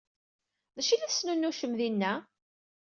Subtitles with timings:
[0.75, 2.13] D acu i la tesnunucem dinna?